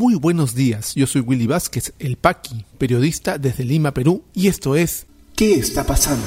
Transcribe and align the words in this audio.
Muy 0.00 0.14
buenos 0.14 0.54
días, 0.54 0.94
yo 0.94 1.06
soy 1.06 1.20
Willy 1.20 1.46
Vázquez, 1.46 1.92
el 1.98 2.16
Paqui, 2.16 2.64
periodista 2.78 3.36
desde 3.36 3.64
Lima, 3.64 3.92
Perú, 3.92 4.24
y 4.32 4.48
esto 4.48 4.74
es 4.74 5.04
¿Qué 5.36 5.56
está 5.56 5.84
pasando? 5.84 6.24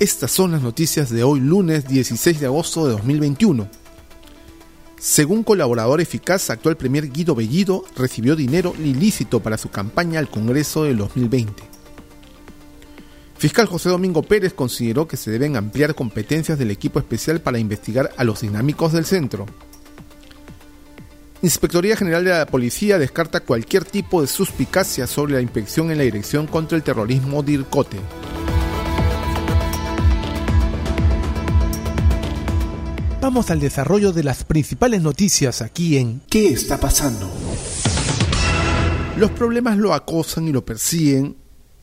Estas 0.00 0.32
son 0.32 0.50
las 0.50 0.62
noticias 0.62 1.10
de 1.10 1.22
hoy 1.22 1.38
lunes 1.38 1.86
16 1.86 2.40
de 2.40 2.46
agosto 2.46 2.84
de 2.84 2.94
2021. 2.94 3.68
Según 4.98 5.44
colaborador 5.44 6.00
eficaz, 6.00 6.50
actual 6.50 6.76
Premier 6.76 7.08
Guido 7.08 7.36
Bellido 7.36 7.84
recibió 7.96 8.34
dinero 8.34 8.74
ilícito 8.76 9.38
para 9.38 9.56
su 9.56 9.68
campaña 9.68 10.18
al 10.18 10.28
Congreso 10.28 10.82
del 10.82 10.96
2020. 10.96 11.67
Fiscal 13.38 13.66
José 13.66 13.88
Domingo 13.88 14.24
Pérez 14.24 14.52
consideró 14.52 15.06
que 15.06 15.16
se 15.16 15.30
deben 15.30 15.56
ampliar 15.56 15.94
competencias 15.94 16.58
del 16.58 16.72
equipo 16.72 16.98
especial 16.98 17.40
para 17.40 17.60
investigar 17.60 18.10
a 18.16 18.24
los 18.24 18.40
dinámicos 18.40 18.92
del 18.92 19.04
centro. 19.04 19.46
Inspectoría 21.40 21.96
General 21.96 22.24
de 22.24 22.30
la 22.30 22.46
Policía 22.46 22.98
descarta 22.98 23.38
cualquier 23.38 23.84
tipo 23.84 24.20
de 24.20 24.26
suspicacia 24.26 25.06
sobre 25.06 25.34
la 25.34 25.40
inspección 25.40 25.92
en 25.92 25.98
la 25.98 26.04
Dirección 26.04 26.48
contra 26.48 26.76
el 26.76 26.82
Terrorismo 26.82 27.44
DIRCOTE. 27.44 28.00
Vamos 33.20 33.52
al 33.52 33.60
desarrollo 33.60 34.12
de 34.12 34.24
las 34.24 34.42
principales 34.42 35.00
noticias 35.00 35.62
aquí 35.62 35.96
en 35.96 36.22
¿Qué 36.28 36.48
está 36.48 36.80
pasando? 36.80 37.30
Los 39.16 39.30
problemas 39.30 39.78
lo 39.78 39.94
acosan 39.94 40.48
y 40.48 40.52
lo 40.52 40.64
persiguen 40.64 41.36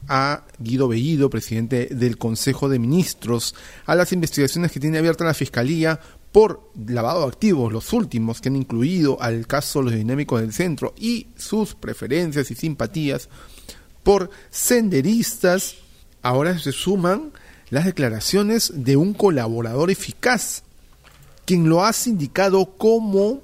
a 0.07 0.45
Guido 0.59 0.87
Bellido, 0.87 1.29
presidente 1.29 1.87
del 1.91 2.17
Consejo 2.17 2.69
de 2.69 2.79
Ministros, 2.79 3.55
a 3.85 3.95
las 3.95 4.11
investigaciones 4.11 4.71
que 4.71 4.79
tiene 4.79 4.97
abierta 4.97 5.25
la 5.25 5.33
Fiscalía 5.33 5.99
por 6.31 6.69
lavado 6.87 7.21
de 7.21 7.27
activos, 7.27 7.71
los 7.71 7.93
últimos 7.93 8.41
que 8.41 8.49
han 8.49 8.57
incluido 8.57 9.21
al 9.21 9.47
caso 9.47 9.81
Los 9.81 9.93
Dinámicos 9.93 10.41
del 10.41 10.51
Centro 10.53 10.93
y 10.97 11.27
sus 11.37 11.75
preferencias 11.75 12.51
y 12.51 12.55
simpatías 12.55 13.29
por 14.03 14.29
senderistas, 14.49 15.75
ahora 16.21 16.59
se 16.59 16.71
suman 16.71 17.31
las 17.69 17.85
declaraciones 17.85 18.71
de 18.75 18.97
un 18.97 19.13
colaborador 19.13 19.89
eficaz 19.89 20.63
quien 21.45 21.69
lo 21.69 21.85
ha 21.85 21.93
sindicado 21.93 22.75
como 22.77 23.41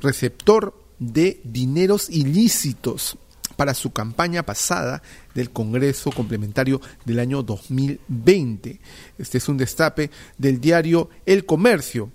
receptor 0.00 0.74
de 0.98 1.40
dineros 1.44 2.10
ilícitos 2.10 3.16
para 3.58 3.74
su 3.74 3.90
campaña 3.90 4.44
pasada 4.44 5.02
del 5.34 5.50
Congreso 5.50 6.12
Complementario 6.12 6.80
del 7.04 7.18
año 7.18 7.42
2020. 7.42 8.78
Este 9.18 9.38
es 9.38 9.48
un 9.48 9.56
destape 9.56 10.12
del 10.38 10.60
diario 10.60 11.10
El 11.26 11.44
Comercio. 11.44 12.12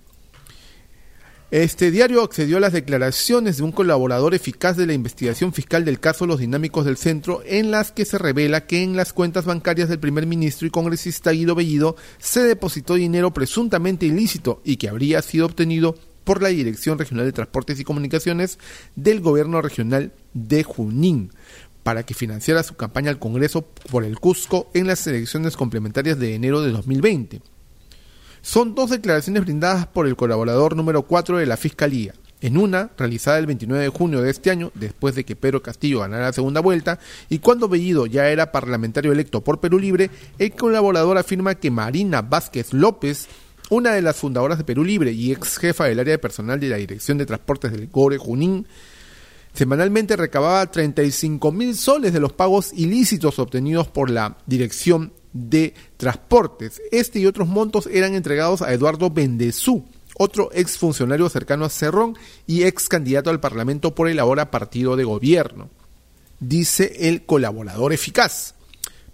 Este 1.51 1.91
diario 1.91 2.23
accedió 2.23 2.55
a 2.55 2.61
las 2.61 2.71
declaraciones 2.71 3.57
de 3.57 3.63
un 3.63 3.73
colaborador 3.73 4.33
eficaz 4.33 4.77
de 4.77 4.87
la 4.87 4.93
investigación 4.93 5.51
fiscal 5.51 5.83
del 5.83 5.99
caso 5.99 6.25
Los 6.25 6.39
Dinámicos 6.39 6.85
del 6.85 6.95
Centro, 6.95 7.43
en 7.45 7.71
las 7.71 7.91
que 7.91 8.05
se 8.05 8.17
revela 8.17 8.65
que 8.65 8.81
en 8.81 8.95
las 8.95 9.11
cuentas 9.11 9.43
bancarias 9.43 9.89
del 9.89 9.99
primer 9.99 10.25
ministro 10.25 10.65
y 10.65 10.71
congresista 10.71 11.31
Guido 11.31 11.55
Bellido 11.55 11.97
se 12.19 12.41
depositó 12.43 12.93
dinero 12.93 13.33
presuntamente 13.33 14.05
ilícito 14.05 14.61
y 14.63 14.77
que 14.77 14.87
habría 14.87 15.21
sido 15.21 15.45
obtenido 15.45 15.97
por 16.23 16.41
la 16.41 16.49
Dirección 16.49 16.97
Regional 16.97 17.25
de 17.25 17.33
Transportes 17.33 17.81
y 17.81 17.83
Comunicaciones 17.83 18.59
del 18.95 19.19
Gobierno 19.19 19.61
Regional 19.61 20.13
de 20.33 20.63
Junín 20.63 21.31
para 21.83 22.03
que 22.03 22.13
financiara 22.13 22.63
su 22.63 22.75
campaña 22.75 23.11
al 23.11 23.19
Congreso 23.19 23.67
por 23.91 24.05
el 24.05 24.19
Cusco 24.19 24.69
en 24.73 24.87
las 24.87 25.05
elecciones 25.05 25.57
complementarias 25.57 26.17
de 26.17 26.33
enero 26.33 26.61
de 26.61 26.71
2020. 26.71 27.41
Son 28.41 28.75
dos 28.75 28.89
declaraciones 28.89 29.43
brindadas 29.43 29.87
por 29.87 30.07
el 30.07 30.15
colaborador 30.15 30.75
número 30.75 31.03
4 31.03 31.37
de 31.37 31.45
la 31.45 31.57
Fiscalía. 31.57 32.13
En 32.41 32.57
una, 32.57 32.89
realizada 32.97 33.39
el 33.39 33.45
29 33.45 33.83
de 33.83 33.89
junio 33.89 34.21
de 34.21 34.29
este 34.29 34.51
año, 34.51 34.69
después 34.75 35.15
de 35.15 35.23
que 35.23 35.37
Pedro 35.37 35.63
Castillo 35.63 36.01
ganara 36.01 36.25
la 36.25 36.33
segunda 36.33 36.59
vuelta, 36.59 36.99
y 37.29 37.39
cuando 37.39 37.69
Bellido 37.69 38.05
ya 38.05 38.27
era 38.27 38.51
parlamentario 38.51 39.13
electo 39.13 39.41
por 39.41 39.61
Perú 39.61 39.79
Libre, 39.79 40.09
el 40.39 40.51
colaborador 40.51 41.17
afirma 41.17 41.55
que 41.55 41.71
Marina 41.71 42.21
Vázquez 42.21 42.73
López, 42.73 43.29
una 43.69 43.93
de 43.93 44.01
las 44.01 44.17
fundadoras 44.17 44.57
de 44.57 44.65
Perú 44.65 44.83
Libre 44.83 45.13
y 45.13 45.31
ex 45.31 45.57
jefa 45.57 45.85
del 45.85 46.01
área 46.01 46.15
de 46.15 46.19
personal 46.19 46.59
de 46.59 46.67
la 46.67 46.75
Dirección 46.75 47.17
de 47.17 47.25
Transportes 47.25 47.71
del 47.71 47.87
Gore 47.87 48.17
Junín, 48.17 48.67
semanalmente 49.53 50.15
recababa 50.15 50.69
35 50.69 51.51
mil 51.51 51.75
soles 51.75 52.13
de 52.13 52.19
los 52.19 52.33
pagos 52.33 52.71
ilícitos 52.73 53.39
obtenidos 53.39 53.87
por 53.87 54.09
la 54.09 54.37
Dirección 54.45 55.13
de 55.33 55.73
Transportes. 55.97 56.81
Este 56.91 57.19
y 57.19 57.25
otros 57.25 57.47
montos 57.47 57.87
eran 57.91 58.15
entregados 58.15 58.61
a 58.61 58.73
Eduardo 58.73 59.09
Bendezú, 59.09 59.85
otro 60.15 60.49
ex 60.53 60.77
funcionario 60.77 61.29
cercano 61.29 61.65
a 61.65 61.69
Cerrón 61.69 62.17
y 62.45 62.63
ex 62.63 62.87
candidato 62.87 63.29
al 63.29 63.39
Parlamento 63.39 63.95
por 63.95 64.07
el 64.07 64.19
ahora 64.19 64.51
partido 64.51 64.95
de 64.95 65.03
gobierno. 65.03 65.69
Dice 66.39 67.09
el 67.09 67.25
colaborador 67.25 67.93
eficaz. 67.93 68.55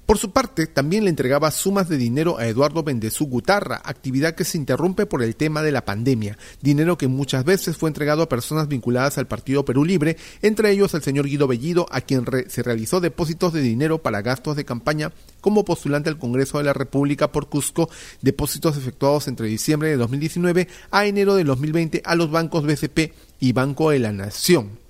Por 0.09 0.17
su 0.17 0.31
parte, 0.31 0.65
también 0.65 1.03
le 1.03 1.11
entregaba 1.11 1.51
sumas 1.51 1.87
de 1.87 1.95
dinero 1.95 2.39
a 2.39 2.47
Eduardo 2.47 2.81
Bendezú 2.81 3.27
Gutarra, 3.27 3.79
actividad 3.85 4.33
que 4.33 4.43
se 4.43 4.57
interrumpe 4.57 5.05
por 5.05 5.21
el 5.21 5.35
tema 5.35 5.61
de 5.61 5.71
la 5.71 5.85
pandemia, 5.85 6.35
dinero 6.63 6.97
que 6.97 7.07
muchas 7.07 7.45
veces 7.45 7.77
fue 7.77 7.91
entregado 7.91 8.23
a 8.23 8.27
personas 8.27 8.67
vinculadas 8.67 9.19
al 9.19 9.27
Partido 9.27 9.65
Perú 9.65 9.85
Libre, 9.85 10.17
entre 10.41 10.71
ellos 10.71 10.95
al 10.95 11.03
señor 11.03 11.27
Guido 11.27 11.47
Bellido, 11.47 11.85
a 11.91 12.01
quien 12.01 12.25
se 12.47 12.63
realizó 12.63 12.99
depósitos 13.01 13.53
de 13.53 13.61
dinero 13.61 13.99
para 13.99 14.23
gastos 14.23 14.55
de 14.55 14.65
campaña 14.65 15.11
como 15.41 15.63
postulante 15.63 16.09
al 16.09 16.17
Congreso 16.17 16.57
de 16.57 16.63
la 16.63 16.73
República 16.73 17.31
por 17.31 17.47
Cusco, 17.47 17.87
depósitos 18.23 18.77
efectuados 18.77 19.27
entre 19.27 19.45
diciembre 19.45 19.89
de 19.89 19.97
2019 19.97 20.69
a 20.89 21.05
enero 21.05 21.35
de 21.35 21.43
2020 21.43 22.01
a 22.03 22.15
los 22.15 22.31
bancos 22.31 22.65
BCP 22.65 23.13
y 23.39 23.51
Banco 23.53 23.91
de 23.91 23.99
la 23.99 24.11
Nación. 24.11 24.88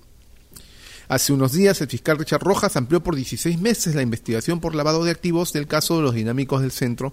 Hace 1.10 1.32
unos 1.32 1.50
días, 1.50 1.80
el 1.80 1.88
fiscal 1.88 2.18
Richard 2.18 2.44
Rojas 2.44 2.76
amplió 2.76 3.02
por 3.02 3.16
16 3.16 3.60
meses 3.60 3.96
la 3.96 4.02
investigación 4.02 4.60
por 4.60 4.76
lavado 4.76 5.02
de 5.02 5.10
activos 5.10 5.52
del 5.52 5.66
caso 5.66 5.96
de 5.96 6.04
los 6.04 6.14
dinámicos 6.14 6.62
del 6.62 6.70
centro 6.70 7.12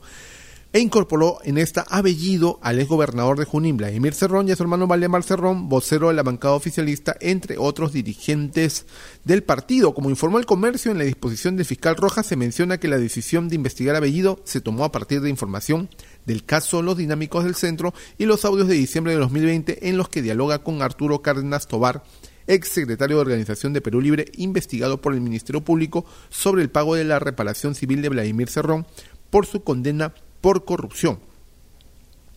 e 0.71 0.79
incorporó 0.79 1.39
en 1.43 1.57
esta 1.57 1.81
abellido 1.81 2.59
al 2.61 2.77
exgobernador 2.77 3.39
de 3.39 3.45
Junín, 3.45 3.77
Vladimir 3.77 4.13
Cerrón, 4.13 4.47
y 4.47 4.51
a 4.51 4.55
su 4.55 4.61
hermano 4.61 4.85
Valdemar 4.85 5.23
Cerrón, 5.23 5.67
vocero 5.67 6.09
de 6.09 6.13
la 6.13 6.21
bancada 6.21 6.53
oficialista, 6.53 7.15
entre 7.21 7.57
otros 7.57 7.91
dirigentes 7.91 8.85
del 9.23 9.41
partido. 9.41 9.95
Como 9.95 10.11
informó 10.11 10.37
el 10.37 10.45
comercio, 10.45 10.91
en 10.91 10.99
la 10.99 11.03
disposición 11.03 11.57
del 11.57 11.65
fiscal 11.65 11.95
Rojas 11.95 12.27
se 12.27 12.35
menciona 12.35 12.79
que 12.79 12.89
la 12.89 12.99
decisión 12.99 13.49
de 13.49 13.55
investigar 13.55 13.95
a 13.95 13.99
Bellido 13.99 14.39
se 14.43 14.61
tomó 14.61 14.83
a 14.83 14.91
partir 14.91 15.21
de 15.21 15.31
información 15.31 15.89
del 16.27 16.45
caso 16.45 16.83
Los 16.83 16.97
Dinámicos 16.97 17.45
del 17.45 17.55
Centro 17.55 17.95
y 18.19 18.25
los 18.25 18.45
audios 18.45 18.67
de 18.67 18.75
diciembre 18.75 19.13
de 19.13 19.19
2020 19.21 19.89
en 19.89 19.97
los 19.97 20.07
que 20.07 20.21
dialoga 20.21 20.59
con 20.59 20.83
Arturo 20.83 21.23
Cárdenas 21.23 21.65
Tobar, 21.65 22.03
ex 22.47 22.69
secretario 22.69 23.17
de 23.17 23.21
Organización 23.21 23.73
de 23.73 23.81
Perú 23.81 24.01
Libre, 24.01 24.25
investigado 24.37 25.01
por 25.01 25.13
el 25.13 25.21
Ministerio 25.21 25.61
Público 25.61 26.05
sobre 26.29 26.61
el 26.61 26.69
pago 26.69 26.95
de 26.95 27.03
la 27.03 27.19
reparación 27.19 27.75
civil 27.75 28.01
de 28.01 28.09
Vladimir 28.09 28.49
Cerrón 28.49 28.87
por 29.29 29.45
su 29.45 29.63
condena 29.63 30.13
por 30.41 30.65
corrupción. 30.65 31.19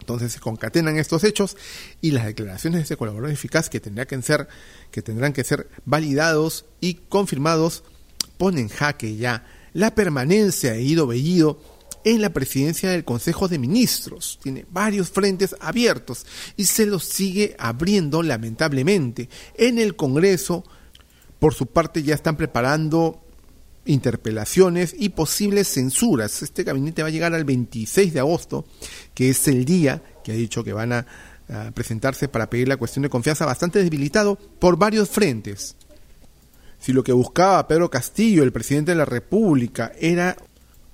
Entonces 0.00 0.32
se 0.32 0.41
concatenan 0.41 0.99
estos 0.99 1.25
hechos 1.25 1.56
y 2.00 2.10
las 2.10 2.25
declaraciones 2.25 2.78
de 2.78 2.84
ese 2.84 2.97
colaborador 2.97 3.32
eficaz 3.32 3.70
que, 3.70 3.81
tendrá 3.81 4.06
que 4.06 4.20
ser, 4.22 4.49
que 4.91 5.03
tendrán 5.03 5.32
que 5.32 5.44
ser 5.44 5.69
validados 5.84 6.65
y 6.81 6.94
confirmados 6.94 7.84
ponen 8.38 8.65
en 8.65 8.69
jaque 8.69 9.16
ya 9.16 9.47
la 9.72 9.94
permanencia 9.94 10.72
de 10.72 10.82
Ido 10.82 11.06
Bellido 11.06 11.60
en 12.05 12.22
la 12.22 12.31
presidencia 12.31 12.91
del 12.91 13.05
Consejo 13.05 13.49
de 13.49 13.59
Ministros. 13.59 14.38
Tiene 14.43 14.66
varios 14.71 15.11
frentes 15.11 15.55
abiertos 15.61 16.27
y 16.56 16.65
se 16.65 16.87
los 16.87 17.05
sigue 17.05 17.56
abriendo 17.59 18.22
lamentablemente. 18.22 19.28
En 19.55 19.78
el 19.78 19.97
Congreso, 19.97 20.65
por 21.38 21.55
su 21.55 21.66
parte, 21.66 22.03
ya 22.03 22.15
están 22.15 22.37
preparando 22.37 23.22
interpelaciones 23.87 24.94
y 24.99 25.11
posibles 25.11 25.69
censuras. 25.69 26.43
Este 26.43 26.65
gabinete 26.65 27.03
va 27.03 27.09
a 27.09 27.12
llegar 27.12 27.34
al 27.34 27.44
26 27.44 28.12
de 28.12 28.21
agosto, 28.21 28.65
que 29.15 29.31
es 29.31 29.49
el 29.49 29.65
día 29.65 30.02
que 30.23 30.32
ha 30.32 30.35
dicho 30.35 30.62
que 30.62 30.73
van 30.73 30.93
a, 30.93 31.06
a 31.49 31.70
presentarse 31.73 32.29
para 32.29 32.50
pedir 32.50 32.69
la 32.69 32.76
cuestión 32.76 33.02
de 33.02 33.08
confianza, 33.08 33.47
bastante 33.47 33.82
debilitado 33.82 34.37
por 34.37 34.76
varios 34.76 35.08
frentes. 35.08 35.76
Si 36.79 36.93
lo 36.93 37.05
que 37.05 37.12
buscaba 37.12 37.67
Pedro 37.69 37.91
Castillo, 37.91 38.43
el 38.43 38.52
presidente 38.52 38.93
de 38.93 38.97
la 38.97 39.05
República, 39.05 39.93
era 39.99 40.37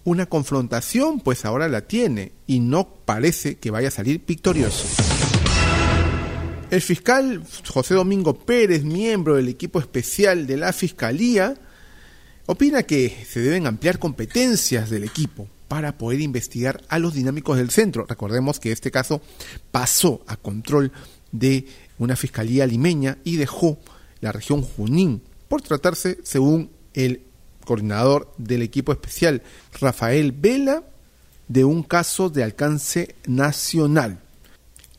una 0.06 0.26
confrontación, 0.26 1.18
pues 1.20 1.44
ahora 1.44 1.68
la 1.68 1.82
tiene 1.82 2.32
y 2.46 2.60
no 2.60 2.88
parece 3.04 3.56
que 3.56 3.72
vaya 3.72 3.88
a 3.88 3.90
salir 3.90 4.22
victorioso. 4.24 4.86
El 6.70 6.80
fiscal 6.80 7.42
José 7.68 7.94
Domingo 7.94 8.38
Pérez, 8.38 8.84
miembro 8.84 9.34
del 9.34 9.48
equipo 9.48 9.80
especial 9.80 10.46
de 10.46 10.56
la 10.56 10.72
Fiscalía, 10.72 11.56
opina 12.46 12.84
que 12.84 13.26
se 13.28 13.40
deben 13.40 13.66
ampliar 13.66 13.98
competencias 13.98 14.90
del 14.90 15.02
equipo 15.02 15.48
para 15.66 15.98
poder 15.98 16.20
investigar 16.20 16.82
a 16.88 17.00
los 17.00 17.14
dinámicos 17.14 17.56
del 17.56 17.70
centro. 17.70 18.06
Recordemos 18.08 18.60
que 18.60 18.70
este 18.70 18.92
caso 18.92 19.20
pasó 19.72 20.22
a 20.28 20.36
control 20.36 20.92
de 21.32 21.66
una 21.98 22.14
fiscalía 22.14 22.64
limeña 22.64 23.18
y 23.24 23.36
dejó 23.36 23.78
la 24.20 24.30
región 24.30 24.62
Junín 24.62 25.22
por 25.48 25.62
tratarse, 25.62 26.18
según 26.22 26.70
el 26.94 27.25
coordinador 27.66 28.32
del 28.38 28.62
equipo 28.62 28.92
especial, 28.92 29.42
Rafael 29.78 30.32
Vela, 30.32 30.84
de 31.48 31.66
un 31.66 31.82
caso 31.82 32.30
de 32.30 32.42
alcance 32.42 33.14
nacional. 33.26 34.20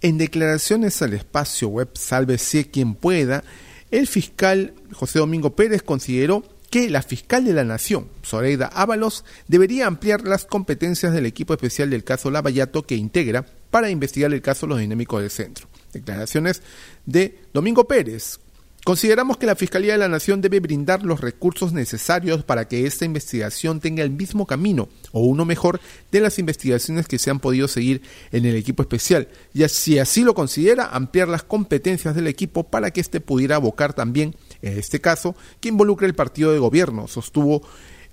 En 0.01 0.19
declaraciones 0.19 1.01
al 1.01 1.13
espacio 1.13 1.69
web 1.69 1.89
Sálvese 1.95 2.69
quien 2.69 2.93
pueda, 2.93 3.43
el 3.89 4.05
fiscal 4.05 4.75
José 4.93 5.17
Domingo 5.17 5.55
Pérez 5.55 5.81
consideró 5.81 6.43
que 6.69 6.89
la 6.89 7.01
fiscal 7.01 7.45
de 7.45 7.53
la 7.53 7.63
Nación, 7.63 8.09
Zoraida 8.25 8.67
Ábalos, 8.67 9.23
debería 9.47 9.87
ampliar 9.87 10.21
las 10.21 10.45
competencias 10.45 11.13
del 11.13 11.25
equipo 11.25 11.53
especial 11.53 11.89
del 11.89 12.03
caso 12.03 12.29
Lavallato 12.29 12.85
que 12.85 12.95
integra 12.95 13.45
para 13.71 13.89
investigar 13.89 14.33
el 14.33 14.41
caso 14.41 14.67
Los 14.67 14.79
Dinámicos 14.79 15.21
del 15.21 15.31
Centro. 15.31 15.67
Declaraciones 15.93 16.61
de 17.05 17.39
Domingo 17.53 17.87
Pérez, 17.87 18.39
Consideramos 18.87 19.35
que 19.35 19.45
la 19.45 19.57
Fiscalía 19.57 19.91
de 19.91 19.97
la 19.97 20.07
Nación 20.07 20.39
debe 20.39 20.61
brindar 20.61 21.03
los 21.03 21.19
recursos 21.19 21.73
necesarios 21.73 22.45
para 22.45 22.69
que 22.69 22.85
esta 22.85 23.03
investigación 23.03 23.81
tenga 23.81 24.01
el 24.01 24.11
mismo 24.11 24.45
camino, 24.45 24.87
o 25.11 25.25
uno 25.25 25.43
mejor, 25.43 25.81
de 26.09 26.21
las 26.21 26.39
investigaciones 26.39 27.05
que 27.05 27.19
se 27.19 27.29
han 27.29 27.41
podido 27.41 27.67
seguir 27.67 28.01
en 28.31 28.45
el 28.45 28.55
equipo 28.55 28.83
especial, 28.83 29.27
y 29.53 29.67
si 29.67 29.99
así 29.99 30.23
lo 30.23 30.33
considera, 30.33 30.85
ampliar 30.85 31.27
las 31.27 31.43
competencias 31.43 32.15
del 32.15 32.27
equipo 32.27 32.63
para 32.63 32.91
que 32.91 33.01
éste 33.01 33.19
pudiera 33.19 33.57
abocar 33.57 33.93
también, 33.93 34.35
en 34.61 34.79
este 34.79 35.01
caso, 35.01 35.35
que 35.59 35.67
involucre 35.67 36.07
el 36.07 36.15
partido 36.15 36.53
de 36.53 36.59
gobierno, 36.59 37.09
sostuvo 37.09 37.63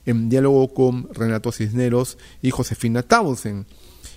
en 0.06 0.28
diálogo 0.28 0.74
con 0.74 1.08
Renato 1.14 1.52
Cisneros 1.52 2.18
y 2.42 2.50
Josefina 2.50 3.04
Tausen. 3.04 3.64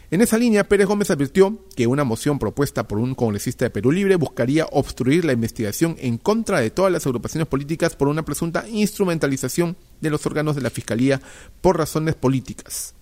En 0.09 0.21
esa 0.21 0.37
línea, 0.37 0.63
Pérez 0.63 0.87
Gómez 0.87 1.11
advirtió 1.11 1.65
que 1.75 1.85
una 1.85 2.05
moción 2.05 2.39
propuesta 2.39 2.87
por 2.87 2.97
un 2.97 3.13
congresista 3.13 3.65
de 3.65 3.71
Perú 3.71 3.91
Libre 3.91 4.15
buscaría 4.15 4.65
obstruir 4.71 5.25
la 5.25 5.33
investigación 5.33 5.97
en 5.99 6.17
contra 6.17 6.61
de 6.61 6.69
todas 6.69 6.93
las 6.93 7.05
agrupaciones 7.05 7.49
políticas 7.49 7.97
por 7.97 8.07
una 8.07 8.23
presunta 8.23 8.65
instrumentalización 8.69 9.75
de 9.99 10.09
los 10.09 10.25
órganos 10.25 10.55
de 10.55 10.61
la 10.61 10.69
Fiscalía 10.69 11.19
por 11.59 11.77
razones 11.77 12.15
políticas. 12.15 12.93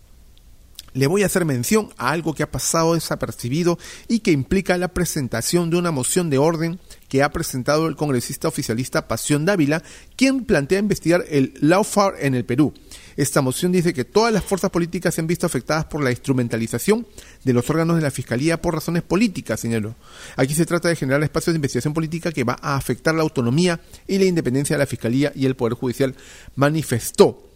Le 0.94 1.06
voy 1.06 1.22
a 1.22 1.28
hacer 1.28 1.46
mención 1.46 1.90
a 1.98 2.10
algo 2.10 2.34
que 2.34 2.42
ha 2.42 2.50
pasado 2.50 2.96
desapercibido 2.96 3.78
y 4.08 4.20
que 4.20 4.32
implica 4.32 4.76
la 4.78 4.88
presentación 4.88 5.70
de 5.70 5.78
una 5.78 5.92
moción 5.92 6.32
de 6.32 6.40
orden 6.40 6.80
que 7.16 7.24
ha 7.24 7.32
presentado 7.32 7.88
el 7.88 7.96
congresista 7.96 8.50
oficialista 8.50 9.08
Pasión 9.08 9.46
Dávila, 9.46 9.82
quien 10.18 10.44
plantea 10.44 10.80
investigar 10.80 11.24
el 11.30 11.54
lawfare 11.62 12.28
en 12.28 12.36
el 12.36 12.44
Perú 12.44 12.74
esta 13.18 13.42
moción 13.42 13.72
dice 13.72 13.94
que 13.94 14.04
todas 14.04 14.34
las 14.34 14.44
fuerzas 14.44 14.70
políticas 14.72 15.16
se 15.16 15.22
han 15.22 15.28
visto 15.28 15.46
afectadas 15.46 15.86
por 15.86 16.04
la 16.04 16.12
instrumentalización 16.12 17.08
de 17.44 17.54
los 17.54 17.70
órganos 17.70 17.96
de 17.96 18.02
la 18.02 18.12
Fiscalía 18.12 18.62
por 18.62 18.74
razones 18.74 19.04
políticas, 19.04 19.60
señaló. 19.60 19.96
Aquí 20.36 20.54
se 20.54 20.66
trata 20.66 20.90
de 20.90 20.98
generar 20.98 21.24
espacios 21.24 21.54
de 21.54 21.58
investigación 21.58 21.94
política 21.94 22.32
que 22.32 22.44
va 22.44 22.58
a 22.62 22.76
afectar 22.76 23.16
la 23.16 23.22
autonomía 23.22 23.80
y 24.08 24.18
la 24.18 24.26
independencia 24.26 24.76
de 24.76 24.80
la 24.80 24.86
Fiscalía 24.86 25.32
y 25.34 25.46
el 25.46 25.56
Poder 25.56 25.76
Judicial, 25.76 26.14
manifestó. 26.56 27.55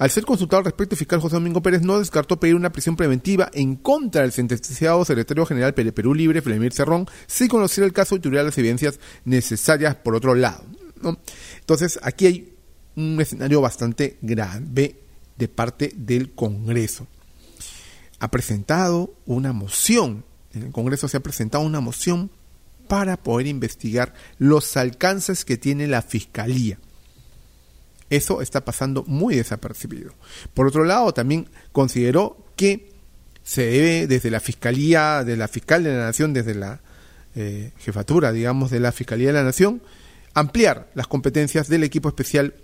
Al 0.00 0.08
ser 0.08 0.24
consultado 0.24 0.60
al 0.60 0.64
respecto, 0.64 0.96
fiscal 0.96 1.20
José 1.20 1.36
Domingo 1.36 1.60
Pérez 1.60 1.82
no 1.82 1.98
descartó 1.98 2.40
pedir 2.40 2.54
una 2.54 2.72
prisión 2.72 2.96
preventiva 2.96 3.50
en 3.52 3.76
contra 3.76 4.22
del 4.22 4.32
sentenciado 4.32 5.04
secretario 5.04 5.44
general 5.44 5.74
Perú 5.74 6.14
Libre, 6.14 6.40
Flemir 6.40 6.72
Cerrón, 6.72 7.06
si 7.26 7.48
conociera 7.48 7.86
el 7.86 7.92
caso 7.92 8.16
y 8.16 8.18
tuviera 8.18 8.42
las 8.42 8.56
evidencias 8.56 8.98
necesarias 9.26 9.96
por 9.96 10.14
otro 10.14 10.34
lado. 10.34 10.64
Entonces, 11.58 12.00
aquí 12.02 12.24
hay 12.24 12.54
un 12.96 13.20
escenario 13.20 13.60
bastante 13.60 14.16
grave 14.22 14.96
de 15.36 15.48
parte 15.48 15.92
del 15.94 16.32
Congreso. 16.32 17.06
Ha 18.20 18.30
presentado 18.30 19.12
una 19.26 19.52
moción, 19.52 20.24
en 20.54 20.62
el 20.62 20.72
Congreso 20.72 21.08
se 21.08 21.18
ha 21.18 21.20
presentado 21.20 21.62
una 21.62 21.80
moción 21.80 22.30
para 22.88 23.18
poder 23.18 23.48
investigar 23.48 24.14
los 24.38 24.78
alcances 24.78 25.44
que 25.44 25.58
tiene 25.58 25.86
la 25.86 26.00
Fiscalía. 26.00 26.78
Eso 28.10 28.42
está 28.42 28.64
pasando 28.64 29.04
muy 29.06 29.36
desapercibido. 29.36 30.12
Por 30.52 30.66
otro 30.66 30.84
lado, 30.84 31.14
también 31.14 31.48
consideró 31.72 32.44
que 32.56 32.90
se 33.42 33.62
debe 33.62 34.06
desde 34.06 34.30
la 34.30 34.40
Fiscalía, 34.40 35.24
de 35.24 35.36
la 35.36 35.48
Fiscal 35.48 35.82
de 35.82 35.94
la 35.94 36.04
Nación, 36.06 36.32
desde 36.34 36.54
la 36.54 36.80
eh, 37.34 37.72
jefatura, 37.78 38.32
digamos, 38.32 38.70
de 38.70 38.80
la 38.80 38.92
Fiscalía 38.92 39.28
de 39.28 39.34
la 39.34 39.44
Nación, 39.44 39.80
ampliar 40.34 40.90
las 40.94 41.06
competencias 41.06 41.68
del 41.68 41.84
equipo 41.84 42.08
especial 42.08 42.54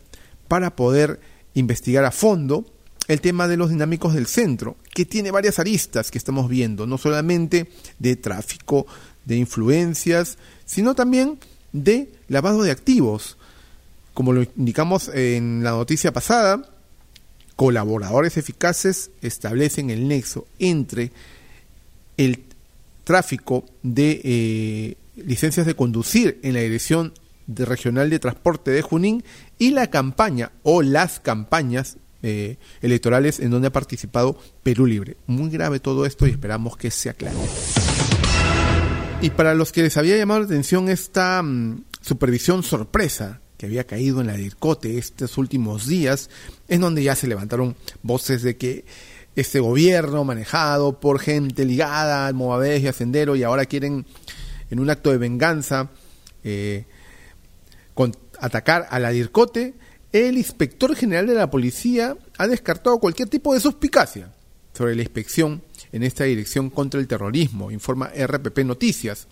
para 0.48 0.76
poder 0.76 1.20
investigar 1.54 2.04
a 2.04 2.10
fondo 2.10 2.66
el 3.08 3.20
tema 3.20 3.48
de 3.48 3.56
los 3.56 3.70
dinámicos 3.70 4.14
del 4.14 4.26
centro, 4.26 4.76
que 4.92 5.04
tiene 5.04 5.30
varias 5.30 5.58
aristas 5.58 6.10
que 6.10 6.18
estamos 6.18 6.48
viendo, 6.48 6.86
no 6.86 6.98
solamente 6.98 7.70
de 7.98 8.16
tráfico 8.16 8.86
de 9.24 9.36
influencias, 9.36 10.38
sino 10.64 10.94
también 10.94 11.38
de 11.72 12.12
lavado 12.28 12.62
de 12.62 12.70
activos. 12.70 13.36
Como 14.16 14.32
lo 14.32 14.44
indicamos 14.56 15.10
en 15.12 15.62
la 15.62 15.72
noticia 15.72 16.10
pasada, 16.10 16.62
colaboradores 17.54 18.38
eficaces 18.38 19.10
establecen 19.20 19.90
el 19.90 20.08
nexo 20.08 20.46
entre 20.58 21.12
el 22.16 22.42
tráfico 23.04 23.66
de 23.82 24.22
eh, 24.24 24.96
licencias 25.16 25.66
de 25.66 25.76
conducir 25.76 26.40
en 26.42 26.54
la 26.54 26.60
dirección 26.60 27.12
regional 27.46 28.08
de 28.08 28.18
transporte 28.18 28.70
de 28.70 28.80
Junín 28.80 29.22
y 29.58 29.72
la 29.72 29.90
campaña 29.90 30.50
o 30.62 30.80
las 30.80 31.20
campañas 31.20 31.98
eh, 32.22 32.56
electorales 32.80 33.38
en 33.38 33.50
donde 33.50 33.68
ha 33.68 33.72
participado 33.72 34.38
Perú 34.62 34.86
Libre. 34.86 35.18
Muy 35.26 35.50
grave 35.50 35.78
todo 35.78 36.06
esto 36.06 36.26
y 36.26 36.30
esperamos 36.30 36.78
que 36.78 36.90
se 36.90 37.10
aclare. 37.10 37.36
Y 39.20 39.28
para 39.28 39.54
los 39.54 39.72
que 39.72 39.82
les 39.82 39.98
había 39.98 40.16
llamado 40.16 40.40
la 40.40 40.46
atención 40.46 40.88
esta 40.88 41.42
mm, 41.42 41.84
supervisión 42.00 42.62
sorpresa 42.62 43.42
que 43.56 43.66
había 43.66 43.84
caído 43.84 44.20
en 44.20 44.26
la 44.26 44.34
DIRCOTE 44.34 44.98
estos 44.98 45.38
últimos 45.38 45.86
días, 45.86 46.30
en 46.68 46.80
donde 46.80 47.02
ya 47.02 47.14
se 47.14 47.26
levantaron 47.26 47.76
voces 48.02 48.42
de 48.42 48.56
que 48.56 48.84
este 49.34 49.60
gobierno 49.60 50.24
manejado 50.24 50.98
por 50.98 51.20
gente 51.20 51.64
ligada 51.64 52.26
al 52.26 52.34
Movadez 52.34 52.82
y 52.82 52.88
a 52.88 52.92
Sendero 52.92 53.36
y 53.36 53.42
ahora 53.42 53.66
quieren 53.66 54.06
en 54.70 54.80
un 54.80 54.90
acto 54.90 55.10
de 55.10 55.18
venganza 55.18 55.90
eh, 56.42 56.86
atacar 58.40 58.86
a 58.90 58.98
la 58.98 59.10
DIRCOTE, 59.10 59.74
el 60.12 60.38
inspector 60.38 60.94
general 60.94 61.26
de 61.26 61.34
la 61.34 61.50
policía 61.50 62.16
ha 62.38 62.46
descartado 62.46 62.98
cualquier 62.98 63.28
tipo 63.28 63.54
de 63.54 63.60
suspicacia 63.60 64.32
sobre 64.72 64.94
la 64.94 65.02
inspección 65.02 65.62
en 65.92 66.02
esta 66.02 66.24
dirección 66.24 66.70
contra 66.70 67.00
el 67.00 67.08
terrorismo, 67.08 67.70
informa 67.70 68.10
RPP 68.14 68.58
Noticias. 68.60 69.26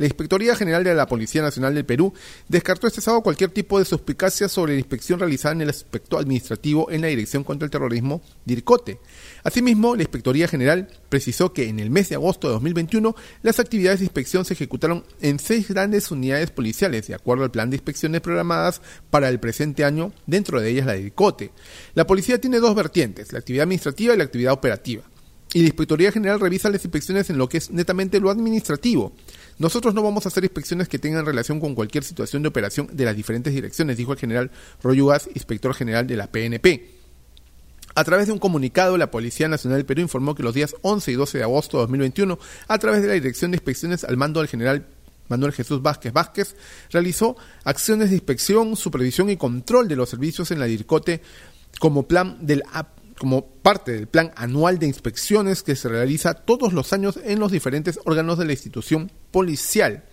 La 0.00 0.06
Inspectoría 0.06 0.56
General 0.56 0.82
de 0.82 0.94
la 0.94 1.06
Policía 1.06 1.42
Nacional 1.42 1.74
del 1.74 1.84
Perú 1.84 2.14
descartó 2.48 2.86
este 2.86 3.02
sábado 3.02 3.22
cualquier 3.22 3.50
tipo 3.50 3.78
de 3.78 3.84
suspicacia 3.84 4.48
sobre 4.48 4.72
la 4.72 4.78
inspección 4.78 5.20
realizada 5.20 5.52
en 5.54 5.60
el 5.60 5.68
aspecto 5.68 6.18
administrativo 6.18 6.90
en 6.90 7.02
la 7.02 7.08
Dirección 7.08 7.44
contra 7.44 7.66
el 7.66 7.70
Terrorismo, 7.70 8.22
DIRCOTE. 8.46 8.98
Asimismo, 9.44 9.96
la 9.96 10.02
Inspectoría 10.02 10.48
General 10.48 10.88
precisó 11.10 11.52
que 11.52 11.68
en 11.68 11.80
el 11.80 11.90
mes 11.90 12.08
de 12.08 12.14
agosto 12.14 12.48
de 12.48 12.54
2021 12.54 13.14
las 13.42 13.60
actividades 13.60 13.98
de 13.98 14.06
inspección 14.06 14.46
se 14.46 14.54
ejecutaron 14.54 15.04
en 15.20 15.38
seis 15.38 15.68
grandes 15.68 16.10
unidades 16.10 16.50
policiales, 16.50 17.06
de 17.06 17.14
acuerdo 17.14 17.44
al 17.44 17.50
plan 17.50 17.68
de 17.68 17.76
inspecciones 17.76 18.22
programadas 18.22 18.80
para 19.10 19.28
el 19.28 19.38
presente 19.38 19.84
año, 19.84 20.14
dentro 20.26 20.62
de 20.62 20.70
ellas 20.70 20.86
la 20.86 20.94
DIRCOTE. 20.94 21.50
La 21.92 22.06
policía 22.06 22.40
tiene 22.40 22.58
dos 22.58 22.74
vertientes, 22.74 23.34
la 23.34 23.40
actividad 23.40 23.64
administrativa 23.64 24.14
y 24.14 24.16
la 24.16 24.24
actividad 24.24 24.54
operativa. 24.54 25.02
Y 25.52 25.60
la 25.60 25.66
Inspectoría 25.66 26.12
General 26.12 26.38
revisa 26.38 26.70
las 26.70 26.84
inspecciones 26.84 27.28
en 27.28 27.38
lo 27.38 27.48
que 27.48 27.58
es 27.58 27.70
netamente 27.70 28.20
lo 28.20 28.30
administrativo. 28.30 29.12
Nosotros 29.58 29.94
no 29.94 30.02
vamos 30.02 30.24
a 30.24 30.28
hacer 30.28 30.44
inspecciones 30.44 30.88
que 30.88 30.98
tengan 30.98 31.26
relación 31.26 31.58
con 31.58 31.74
cualquier 31.74 32.04
situación 32.04 32.42
de 32.42 32.48
operación 32.48 32.88
de 32.92 33.04
las 33.04 33.16
diferentes 33.16 33.52
direcciones, 33.52 33.96
dijo 33.96 34.12
el 34.12 34.18
general 34.18 34.50
Royugas, 34.82 35.28
inspector 35.34 35.74
general 35.74 36.06
de 36.06 36.16
la 36.16 36.28
PNP. 36.28 37.00
A 37.96 38.04
través 38.04 38.28
de 38.28 38.32
un 38.32 38.38
comunicado, 38.38 38.96
la 38.96 39.10
Policía 39.10 39.48
Nacional 39.48 39.78
del 39.78 39.86
Perú 39.86 40.02
informó 40.02 40.36
que 40.36 40.44
los 40.44 40.54
días 40.54 40.76
11 40.82 41.10
y 41.10 41.14
12 41.14 41.38
de 41.38 41.44
agosto 41.44 41.78
de 41.78 41.82
2021, 41.82 42.38
a 42.68 42.78
través 42.78 43.02
de 43.02 43.08
la 43.08 43.14
Dirección 43.14 43.50
de 43.50 43.56
Inspecciones 43.56 44.04
al 44.04 44.16
mando 44.16 44.38
del 44.38 44.48
general 44.48 44.86
Manuel 45.28 45.52
Jesús 45.52 45.82
Vázquez 45.82 46.12
Vázquez, 46.12 46.54
realizó 46.90 47.36
acciones 47.64 48.10
de 48.10 48.16
inspección, 48.16 48.76
supervisión 48.76 49.28
y 49.30 49.36
control 49.36 49.88
de 49.88 49.96
los 49.96 50.08
servicios 50.08 50.52
en 50.52 50.60
la 50.60 50.66
DIRCOTE 50.66 51.20
como 51.80 52.06
plan 52.06 52.38
del 52.40 52.62
como 53.20 53.46
parte 53.46 53.92
del 53.92 54.06
plan 54.06 54.32
anual 54.34 54.78
de 54.78 54.86
inspecciones 54.86 55.62
que 55.62 55.76
se 55.76 55.90
realiza 55.90 56.32
todos 56.32 56.72
los 56.72 56.94
años 56.94 57.20
en 57.22 57.38
los 57.38 57.52
diferentes 57.52 58.00
órganos 58.06 58.38
de 58.38 58.46
la 58.46 58.52
institución 58.52 59.12
policial. 59.30 60.04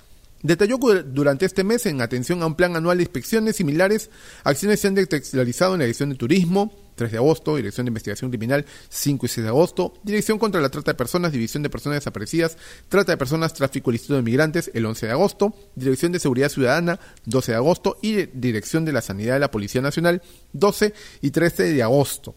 Detalló 0.43 0.77
que 0.77 1.03
durante 1.03 1.45
este 1.45 1.63
mes, 1.63 1.85
en 1.85 2.01
atención 2.01 2.43
a 2.43 2.47
un 2.47 2.55
plan 2.55 2.75
anual 2.75 2.97
de 2.97 3.03
inspecciones 3.03 3.55
similares, 3.55 4.09
acciones 4.43 4.81
se 4.81 4.89
han 4.89 4.95
detectualizado 4.95 5.73
en 5.73 5.79
la 5.79 5.85
Dirección 5.85 6.09
de 6.09 6.17
Turismo, 6.17 6.73
3 6.95 7.09
de 7.13 7.17
agosto, 7.17 7.55
Dirección 7.55 7.85
de 7.85 7.91
Investigación 7.91 8.29
Criminal, 8.29 8.65
5 8.89 9.25
y 9.25 9.29
6 9.29 9.43
de 9.43 9.49
agosto, 9.49 9.93
Dirección 10.03 10.37
contra 10.37 10.59
la 10.59 10.67
Trata 10.67 10.91
de 10.91 10.97
Personas, 10.97 11.31
División 11.31 11.63
de 11.63 11.69
Personas 11.69 12.01
Desaparecidas, 12.01 12.57
Trata 12.89 13.13
de 13.13 13.17
Personas, 13.17 13.53
Tráfico 13.53 13.89
ilícito 13.89 14.15
de 14.15 14.21
Migrantes, 14.21 14.69
el 14.73 14.85
11 14.85 15.05
de 15.05 15.11
agosto, 15.13 15.55
Dirección 15.75 16.11
de 16.11 16.19
Seguridad 16.19 16.49
Ciudadana, 16.49 16.99
12 17.23 17.53
de 17.53 17.55
agosto 17.55 17.97
y 18.01 18.25
Dirección 18.25 18.83
de 18.83 18.91
la 18.91 19.01
Sanidad 19.01 19.35
de 19.35 19.39
la 19.39 19.49
Policía 19.49 19.81
Nacional, 19.81 20.21
12 20.51 20.93
y 21.21 21.31
13 21.31 21.71
de 21.71 21.83
agosto. 21.83 22.35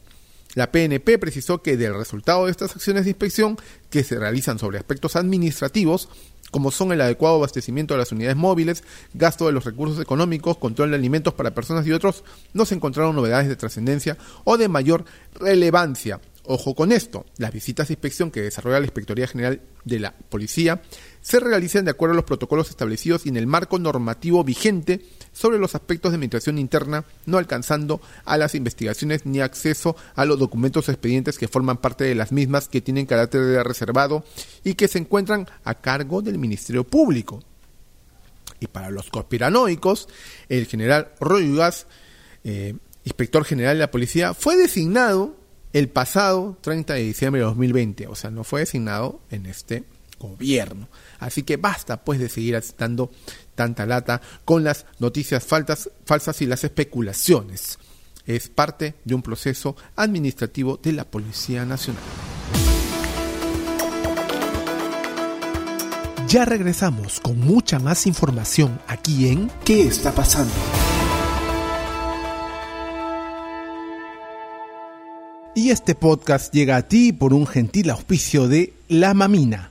La 0.55 0.73
PNP 0.73 1.19
precisó 1.19 1.63
que 1.63 1.77
del 1.77 1.95
resultado 1.95 2.47
de 2.47 2.51
estas 2.51 2.75
acciones 2.75 3.05
de 3.05 3.11
inspección, 3.11 3.57
que 3.89 4.05
se 4.05 4.19
realizan 4.19 4.59
sobre 4.59 4.79
aspectos 4.79 5.17
administrativos, 5.17 6.09
como 6.51 6.71
son 6.71 6.93
el 6.93 7.01
adecuado 7.01 7.37
abastecimiento 7.37 7.95
de 7.95 7.99
las 7.99 8.13
unidades 8.13 8.37
móviles, 8.37 8.83
gasto 9.15 9.47
de 9.47 9.53
los 9.53 9.65
recursos 9.65 10.01
económicos, 10.01 10.59
control 10.59 10.91
de 10.91 10.97
alimentos 10.97 11.35
para 11.35 11.55
personas 11.55 11.87
y 11.87 11.93
otros, 11.93 12.25
no 12.53 12.65
se 12.65 12.75
encontraron 12.75 13.15
novedades 13.15 13.49
de 13.49 13.57
trascendencia 13.57 14.19
o 14.45 14.57
de 14.57 14.69
mayor 14.69 15.05
relevancia. 15.35 16.21
Ojo 16.45 16.75
con 16.75 16.91
esto, 16.91 17.27
las 17.37 17.53
visitas 17.53 17.89
de 17.89 17.95
inspección 17.95 18.31
que 18.31 18.43
desarrolla 18.43 18.81
la 18.81 18.87
Inspectoría 18.87 19.29
General 19.29 19.61
de 19.85 20.01
la 20.01 20.13
Policía 20.13 20.83
se 21.21 21.39
realizan 21.39 21.85
de 21.85 21.93
acuerdo 21.93 22.15
a 22.15 22.17
los 22.17 22.25
protocolos 22.25 22.71
establecidos 22.71 23.27
y 23.27 23.29
en 23.29 23.37
el 23.37 23.47
marco 23.47 23.79
normativo 23.79 24.43
vigente 24.43 25.01
sobre 25.33 25.59
los 25.59 25.75
aspectos 25.75 26.13
de 26.13 26.17
administración 26.17 26.59
interna, 26.59 27.05
no 27.27 27.39
alcanzando 27.39 28.01
a 28.25 28.37
las 28.37 28.55
investigaciones 28.55 29.27
ni 29.27 29.41
acceso 29.41 29.97
a 30.15 30.25
los 30.25 30.39
documentos 30.39 30.89
expedientes 30.89 31.39
que 31.39 31.49
forman 31.49 31.79
parte 31.79 32.05
de 32.05 32.15
las 32.15 32.33
mismas 32.33 32.69
que 32.69 32.81
tienen 32.81 33.07
carácter 33.07 33.43
de 33.43 33.63
reservado 33.63 34.25
y 34.65 34.75
que 34.75 34.89
se 34.89 34.99
encuentran 34.99 35.49
a 35.65 35.75
cargo 35.75 36.23
del 36.23 36.39
Ministerio 36.39 36.85
Público. 36.85 37.43
Y 38.61 38.67
para 38.67 38.91
los 38.91 39.09
conspiranoicos, 39.09 40.09
el 40.49 40.67
general 40.67 41.13
Roy 41.21 41.59
eh, 42.45 42.75
inspector 43.05 43.45
general 43.45 43.77
de 43.77 43.81
la 43.81 43.91
policía, 43.91 44.35
fue 44.35 44.57
designado 44.57 45.37
el 45.73 45.89
pasado 45.89 46.59
30 46.61 46.95
de 46.95 47.03
diciembre 47.03 47.41
de 47.41 47.47
2020, 47.47 48.07
o 48.09 48.15
sea, 48.15 48.31
no 48.31 48.45
fue 48.45 48.61
designado 48.61 49.21
en 49.31 49.47
este 49.47 49.85
gobierno. 50.19 50.89
Así 51.19 51.43
que 51.43 51.57
basta 51.57 52.05
pues 52.05 52.19
de 52.19 52.29
seguir 52.29 52.63
dando 52.79 53.11
tanta 53.61 53.85
lata 53.85 54.23
con 54.47 54.65
las 54.65 54.87
noticias 55.01 55.45
falsas 55.45 56.41
y 56.41 56.47
las 56.47 56.65
especulaciones. 56.65 57.79
Es 58.25 58.49
parte 58.49 58.95
de 59.05 59.15
un 59.15 59.21
proceso 59.21 59.77
administrativo 59.97 60.79
de 60.83 60.95
la 60.95 61.05
Policía 61.05 61.67
Nacional. 61.67 62.03
Ya 66.27 66.47
regresamos 66.47 67.21
con 67.21 67.39
mucha 67.39 67.79
más 67.79 68.07
información 68.07 68.81
aquí 68.87 69.29
en 69.29 69.51
¿Qué 69.63 69.83
está 69.83 70.15
pasando? 70.15 70.55
Y 75.55 75.69
este 75.69 75.95
podcast 75.95 76.55
llega 76.55 76.77
a 76.77 76.89
ti 76.89 77.13
por 77.13 77.35
un 77.35 77.47
gentil 77.47 77.91
auspicio 77.91 78.49
de 78.49 78.73
La 78.89 79.13
Mamina. 79.13 79.71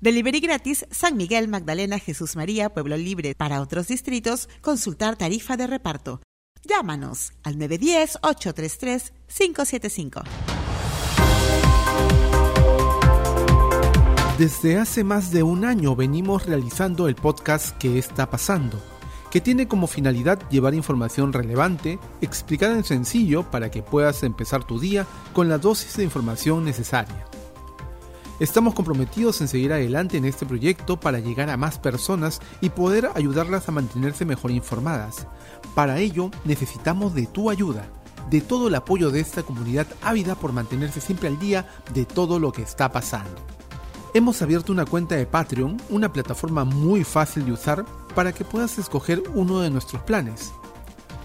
Delivery 0.00 0.40
gratis 0.40 0.86
San 0.90 1.16
Miguel, 1.16 1.48
Magdalena, 1.48 1.98
Jesús 1.98 2.36
María, 2.36 2.70
Pueblo 2.70 2.96
Libre. 2.96 3.34
Para 3.34 3.60
otros 3.60 3.88
distritos, 3.88 4.48
consultar 4.60 5.16
tarifa 5.16 5.56
de 5.56 5.66
reparto. 5.66 6.20
Llámanos 6.64 7.32
al 7.42 7.56
910-833-575. 7.56 10.22
Desde 14.38 14.76
hace 14.76 15.02
más 15.02 15.30
de 15.30 15.42
un 15.42 15.64
año 15.64 15.96
venimos 15.96 16.44
realizando 16.44 17.08
el 17.08 17.14
podcast 17.14 17.74
¿Qué 17.78 17.98
está 17.98 18.28
pasando? 18.28 18.78
que 19.30 19.40
tiene 19.40 19.68
como 19.68 19.86
finalidad 19.86 20.38
llevar 20.50 20.74
información 20.74 21.32
relevante, 21.32 21.98
explicada 22.20 22.74
en 22.74 22.84
sencillo 22.84 23.50
para 23.50 23.70
que 23.70 23.82
puedas 23.82 24.22
empezar 24.22 24.64
tu 24.64 24.78
día 24.78 25.06
con 25.32 25.48
la 25.48 25.58
dosis 25.58 25.96
de 25.96 26.04
información 26.04 26.64
necesaria. 26.64 27.26
Estamos 28.38 28.74
comprometidos 28.74 29.40
en 29.40 29.48
seguir 29.48 29.72
adelante 29.72 30.18
en 30.18 30.26
este 30.26 30.44
proyecto 30.44 31.00
para 31.00 31.20
llegar 31.20 31.48
a 31.48 31.56
más 31.56 31.78
personas 31.78 32.40
y 32.60 32.68
poder 32.68 33.08
ayudarlas 33.14 33.66
a 33.66 33.72
mantenerse 33.72 34.26
mejor 34.26 34.50
informadas. 34.50 35.26
Para 35.74 36.00
ello 36.00 36.30
necesitamos 36.44 37.14
de 37.14 37.26
tu 37.26 37.48
ayuda, 37.48 37.88
de 38.28 38.42
todo 38.42 38.68
el 38.68 38.74
apoyo 38.74 39.10
de 39.10 39.20
esta 39.20 39.42
comunidad 39.42 39.86
ávida 40.02 40.34
por 40.34 40.52
mantenerse 40.52 41.00
siempre 41.00 41.28
al 41.28 41.38
día 41.38 41.66
de 41.94 42.04
todo 42.04 42.38
lo 42.38 42.52
que 42.52 42.60
está 42.60 42.92
pasando. 42.92 43.40
Hemos 44.12 44.42
abierto 44.42 44.70
una 44.70 44.84
cuenta 44.84 45.14
de 45.14 45.24
Patreon, 45.24 45.80
una 45.88 46.12
plataforma 46.12 46.64
muy 46.64 47.04
fácil 47.04 47.46
de 47.46 47.52
usar 47.52 47.86
para 48.14 48.32
que 48.32 48.44
puedas 48.44 48.76
escoger 48.76 49.22
uno 49.34 49.60
de 49.60 49.70
nuestros 49.70 50.02
planes. 50.02 50.52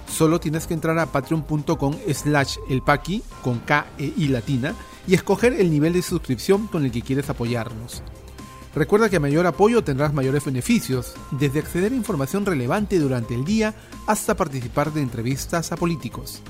Solo 0.10 0.40
tienes 0.40 0.66
que 0.66 0.74
entrar 0.74 0.98
a 0.98 1.08
patreon.com 1.08 1.96
slash 2.14 2.58
elpaqui 2.70 3.22
con 3.44 3.60
K 3.60 3.86
e 3.98 4.14
I 4.18 4.28
latina 4.30 4.76
y 5.08 5.14
escoger 5.14 5.54
el 5.54 5.70
nivel 5.72 5.94
de 5.94 6.02
suscripción 6.02 6.68
con 6.68 6.86
el 6.86 6.92
que 6.92 7.02
quieres 7.02 7.30
apoyarnos. 7.30 8.04
Recuerda 8.74 9.10
que 9.10 9.18
a 9.18 9.20
mayor 9.22 9.46
apoyo 9.48 9.84
tendrás 9.84 10.14
mayores 10.14 10.46
beneficios, 10.46 11.14
desde 11.32 11.60
acceder 11.60 11.92
a 11.92 11.96
información 11.96 12.46
relevante 12.46 13.00
durante 13.00 13.36
el 13.36 13.44
día 13.44 13.76
hasta 14.08 14.36
participar 14.36 14.94
de 14.94 15.02
entrevistas 15.02 15.72
a 15.72 15.78
políticos. 15.78 16.42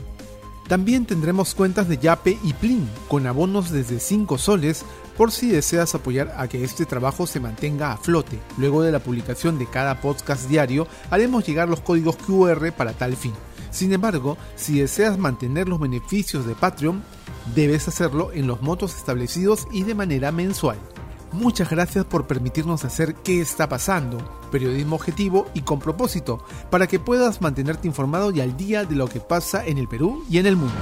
También 0.67 1.05
tendremos 1.05 1.53
cuentas 1.53 1.89
de 1.89 1.97
Yape 1.97 2.37
y 2.43 2.53
Plin, 2.53 2.87
con 3.09 3.27
abonos 3.27 3.71
desde 3.71 3.99
5 3.99 4.37
soles 4.37 4.85
por 5.17 5.31
si 5.31 5.49
deseas 5.49 5.95
apoyar 5.95 6.33
a 6.37 6.47
que 6.47 6.63
este 6.63 6.85
trabajo 6.85 7.27
se 7.27 7.41
mantenga 7.41 7.91
a 7.91 7.97
flote. 7.97 8.39
Luego 8.57 8.81
de 8.81 8.91
la 8.91 8.99
publicación 8.99 9.59
de 9.59 9.65
cada 9.65 9.99
podcast 9.99 10.47
diario, 10.47 10.87
haremos 11.09 11.45
llegar 11.45 11.67
los 11.67 11.81
códigos 11.81 12.15
QR 12.15 12.71
para 12.71 12.93
tal 12.93 13.17
fin. 13.17 13.33
Sin 13.71 13.91
embargo, 13.91 14.37
si 14.55 14.79
deseas 14.79 15.17
mantener 15.17 15.67
los 15.67 15.79
beneficios 15.79 16.45
de 16.45 16.55
Patreon, 16.55 17.03
debes 17.55 17.87
hacerlo 17.87 18.31
en 18.33 18.47
los 18.47 18.61
montos 18.61 18.95
establecidos 18.95 19.67
y 19.71 19.83
de 19.83 19.95
manera 19.95 20.31
mensual. 20.31 20.77
Muchas 21.31 21.69
gracias 21.69 22.03
por 22.03 22.27
permitirnos 22.27 22.83
hacer 22.83 23.15
qué 23.15 23.39
está 23.39 23.69
pasando, 23.69 24.17
periodismo 24.51 24.97
objetivo 24.97 25.47
y 25.53 25.61
con 25.61 25.79
propósito, 25.79 26.43
para 26.69 26.87
que 26.87 26.99
puedas 26.99 27.41
mantenerte 27.41 27.87
informado 27.87 28.31
y 28.31 28.41
al 28.41 28.57
día 28.57 28.83
de 28.83 28.95
lo 28.95 29.07
que 29.07 29.21
pasa 29.21 29.65
en 29.65 29.77
el 29.77 29.87
Perú 29.87 30.25
y 30.29 30.39
en 30.39 30.45
el 30.45 30.57
mundo. 30.57 30.75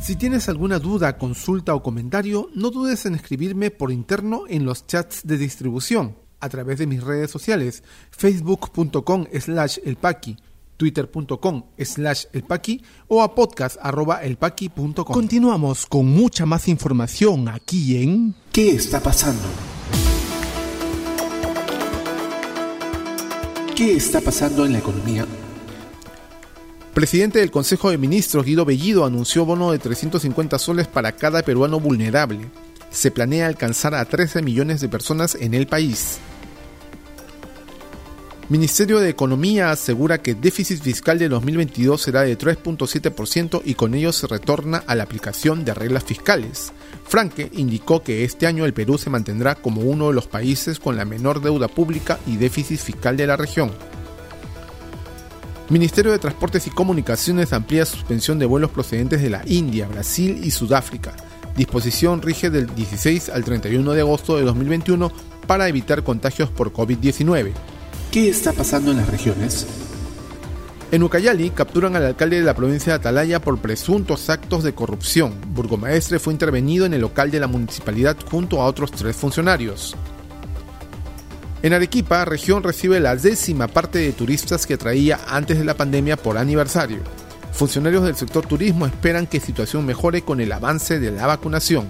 Si 0.00 0.16
tienes 0.16 0.48
alguna 0.48 0.78
duda, 0.78 1.18
consulta 1.18 1.74
o 1.74 1.82
comentario, 1.82 2.48
no 2.54 2.70
dudes 2.70 3.06
en 3.06 3.14
escribirme 3.14 3.70
por 3.70 3.90
interno 3.90 4.44
en 4.48 4.64
los 4.64 4.86
chats 4.86 5.26
de 5.26 5.36
distribución, 5.36 6.16
a 6.40 6.48
través 6.48 6.78
de 6.78 6.86
mis 6.86 7.02
redes 7.02 7.30
sociales, 7.30 7.82
facebook.com 8.10 9.26
slash 9.32 9.78
elpaqui, 9.84 10.36
twitter.com 10.76 11.64
slash 11.78 12.26
elpaqui 12.32 12.82
o 13.08 13.22
a 13.22 13.34
podcast 13.34 13.76
arroba 13.80 14.22
elpaqui.com. 14.22 15.04
Continuamos 15.04 15.86
con 15.86 16.06
mucha 16.06 16.46
más 16.46 16.68
información 16.68 17.48
aquí 17.48 18.02
en 18.02 18.34
¿Qué 18.52 18.70
está 18.70 19.00
pasando? 19.00 19.42
¿Qué 23.76 23.94
está 23.94 24.22
pasando 24.22 24.64
en 24.64 24.72
la 24.72 24.78
economía? 24.78 25.26
Presidente 26.94 27.40
del 27.40 27.50
Consejo 27.50 27.90
de 27.90 27.98
Ministros 27.98 28.46
Guido 28.46 28.64
Bellido 28.64 29.04
anunció 29.04 29.44
bono 29.44 29.70
de 29.70 29.78
350 29.78 30.58
soles 30.58 30.88
para 30.88 31.12
cada 31.12 31.42
peruano 31.42 31.78
vulnerable. 31.78 32.40
Se 32.90 33.10
planea 33.10 33.46
alcanzar 33.48 33.94
a 33.94 34.02
13 34.06 34.40
millones 34.40 34.80
de 34.80 34.88
personas 34.88 35.34
en 35.38 35.52
el 35.52 35.66
país. 35.66 36.18
Ministerio 38.48 39.00
de 39.00 39.08
Economía 39.08 39.72
asegura 39.72 40.18
que 40.18 40.30
el 40.30 40.40
déficit 40.40 40.80
fiscal 40.80 41.18
de 41.18 41.28
2022 41.28 42.00
será 42.00 42.22
de 42.22 42.38
3.7% 42.38 43.60
y 43.64 43.74
con 43.74 43.92
ello 43.92 44.12
se 44.12 44.28
retorna 44.28 44.84
a 44.86 44.94
la 44.94 45.02
aplicación 45.02 45.64
de 45.64 45.74
reglas 45.74 46.04
fiscales. 46.04 46.72
Franke 47.02 47.50
indicó 47.54 48.04
que 48.04 48.22
este 48.22 48.46
año 48.46 48.64
el 48.64 48.72
Perú 48.72 48.98
se 48.98 49.10
mantendrá 49.10 49.56
como 49.56 49.80
uno 49.80 50.06
de 50.06 50.14
los 50.14 50.28
países 50.28 50.78
con 50.78 50.96
la 50.96 51.04
menor 51.04 51.42
deuda 51.42 51.66
pública 51.66 52.20
y 52.24 52.36
déficit 52.36 52.78
fiscal 52.78 53.16
de 53.16 53.26
la 53.26 53.36
región. 53.36 53.72
Ministerio 55.68 56.12
de 56.12 56.20
Transportes 56.20 56.68
y 56.68 56.70
Comunicaciones 56.70 57.52
amplía 57.52 57.84
suspensión 57.84 58.38
de 58.38 58.46
vuelos 58.46 58.70
procedentes 58.70 59.22
de 59.22 59.30
la 59.30 59.42
India, 59.46 59.88
Brasil 59.88 60.40
y 60.44 60.52
Sudáfrica. 60.52 61.16
Disposición 61.56 62.22
rige 62.22 62.50
del 62.50 62.72
16 62.72 63.28
al 63.28 63.42
31 63.42 63.92
de 63.92 64.02
agosto 64.02 64.36
de 64.36 64.44
2021 64.44 65.10
para 65.48 65.66
evitar 65.66 66.04
contagios 66.04 66.48
por 66.48 66.72
COVID-19. 66.72 67.52
¿Qué 68.10 68.28
está 68.30 68.52
pasando 68.52 68.90
en 68.92 68.98
las 68.98 69.08
regiones? 69.08 69.66
En 70.90 71.02
Ucayali 71.02 71.50
capturan 71.50 71.96
al 71.96 72.06
alcalde 72.06 72.38
de 72.38 72.44
la 72.44 72.54
provincia 72.54 72.92
de 72.92 72.96
Atalaya 72.98 73.40
por 73.40 73.58
presuntos 73.58 74.30
actos 74.30 74.62
de 74.62 74.74
corrupción. 74.74 75.34
Burgomaestre 75.48 76.18
fue 76.18 76.32
intervenido 76.32 76.86
en 76.86 76.94
el 76.94 77.00
local 77.02 77.30
de 77.30 77.40
la 77.40 77.46
municipalidad 77.46 78.16
junto 78.30 78.62
a 78.62 78.66
otros 78.66 78.92
tres 78.92 79.16
funcionarios. 79.16 79.96
En 81.62 81.72
Arequipa, 81.72 82.24
región 82.24 82.62
recibe 82.62 83.00
la 83.00 83.16
décima 83.16 83.66
parte 83.66 83.98
de 83.98 84.12
turistas 84.12 84.66
que 84.66 84.76
traía 84.76 85.18
antes 85.28 85.58
de 85.58 85.64
la 85.64 85.74
pandemia 85.74 86.16
por 86.16 86.38
aniversario. 86.38 87.00
Funcionarios 87.52 88.04
del 88.04 88.14
sector 88.14 88.46
turismo 88.46 88.86
esperan 88.86 89.26
que 89.26 89.40
situación 89.40 89.84
mejore 89.84 90.22
con 90.22 90.40
el 90.40 90.52
avance 90.52 91.00
de 91.00 91.10
la 91.10 91.26
vacunación. 91.26 91.86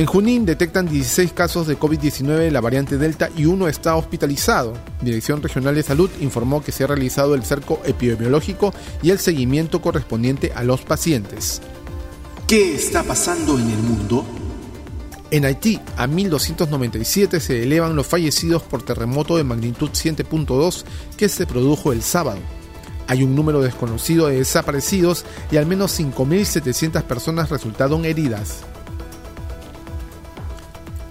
En 0.00 0.06
Junín 0.06 0.46
detectan 0.46 0.88
16 0.88 1.34
casos 1.34 1.66
de 1.66 1.78
COVID-19 1.78 2.38
de 2.38 2.50
la 2.50 2.62
variante 2.62 2.96
Delta 2.96 3.28
y 3.36 3.44
uno 3.44 3.68
está 3.68 3.96
hospitalizado. 3.96 4.72
Dirección 5.02 5.42
Regional 5.42 5.74
de 5.74 5.82
Salud 5.82 6.08
informó 6.22 6.64
que 6.64 6.72
se 6.72 6.84
ha 6.84 6.86
realizado 6.86 7.34
el 7.34 7.44
cerco 7.44 7.82
epidemiológico 7.84 8.72
y 9.02 9.10
el 9.10 9.18
seguimiento 9.18 9.82
correspondiente 9.82 10.54
a 10.54 10.64
los 10.64 10.80
pacientes. 10.80 11.60
¿Qué 12.46 12.76
está 12.76 13.02
pasando 13.02 13.58
en 13.58 13.68
el 13.68 13.76
mundo? 13.76 14.24
En 15.30 15.44
Haití, 15.44 15.78
a 15.98 16.06
1.297 16.06 17.38
se 17.38 17.62
elevan 17.62 17.94
los 17.94 18.06
fallecidos 18.06 18.62
por 18.62 18.80
terremoto 18.80 19.36
de 19.36 19.44
magnitud 19.44 19.90
7.2 19.90 20.82
que 21.18 21.28
se 21.28 21.46
produjo 21.46 21.92
el 21.92 22.00
sábado. 22.00 22.40
Hay 23.06 23.22
un 23.22 23.34
número 23.34 23.60
desconocido 23.60 24.28
de 24.28 24.38
desaparecidos 24.38 25.26
y 25.52 25.58
al 25.58 25.66
menos 25.66 26.00
5.700 26.00 27.02
personas 27.02 27.50
resultaron 27.50 28.06
heridas. 28.06 28.64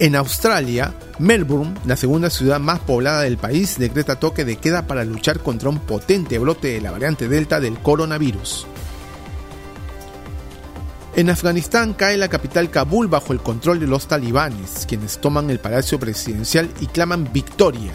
En 0.01 0.15
Australia, 0.15 0.94
Melbourne, 1.20 1.75
la 1.86 1.98
segunda 1.98 2.29
ciudad 2.29 2.62
más 2.62 2.79
poblada 2.79 3.24
del 3.24 3.38
país, 3.38 3.77
decreta 3.77 4.18
toque 4.18 4.46
de 4.46 4.56
queda 4.56 4.88
para 4.88 5.03
luchar 5.03 5.39
contra 5.39 5.68
un 5.68 5.79
potente 5.79 6.39
brote 6.39 6.70
de 6.70 6.79
la 6.79 6.91
variante 6.91 7.27
Delta 7.27 7.60
del 7.60 7.77
coronavirus. 7.79 8.65
En 11.18 11.29
Afganistán 11.29 11.94
cae 11.94 12.15
la 12.15 12.29
capital 12.29 12.70
Kabul 12.70 13.08
bajo 13.08 13.34
el 13.34 13.41
control 13.41 13.82
de 13.82 13.88
los 13.88 14.08
talibanes, 14.08 14.86
quienes 14.88 15.20
toman 15.20 15.50
el 15.50 15.60
palacio 15.60 16.00
presidencial 16.00 16.70
y 16.79 16.86
claman 16.86 17.34
victoria, 17.34 17.91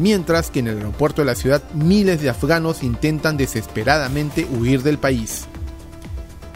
mientras 0.00 0.50
que 0.50 0.58
en 0.58 0.66
el 0.66 0.78
aeropuerto 0.78 1.22
de 1.22 1.26
la 1.26 1.36
ciudad 1.36 1.62
miles 1.72 2.20
de 2.20 2.30
afganos 2.30 2.82
intentan 2.82 3.36
desesperadamente 3.36 4.44
huir 4.44 4.82
del 4.82 4.98
país. 4.98 5.44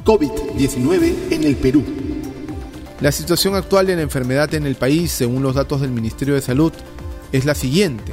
COVID-19 0.04 1.30
en 1.30 1.44
el 1.44 1.54
Perú. 1.54 1.84
La 3.00 3.12
situación 3.12 3.54
actual 3.54 3.86
de 3.86 3.94
la 3.94 4.02
enfermedad 4.02 4.52
en 4.54 4.66
el 4.66 4.74
país, 4.74 5.12
según 5.12 5.40
los 5.42 5.54
datos 5.54 5.80
del 5.80 5.92
Ministerio 5.92 6.34
de 6.34 6.40
Salud, 6.40 6.72
es 7.30 7.44
la 7.44 7.54
siguiente. 7.54 8.12